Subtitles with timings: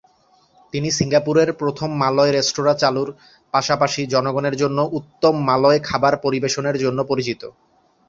[0.73, 3.09] তিনি সিঙ্গাপুরের প্রথম মালয় রেস্তোরাঁ চালুর,
[3.53, 7.41] পাশাপাশি জনসাধারণের জন্য উত্তম মালয় খাবার পরিবেশনের জন্য পরিচিত।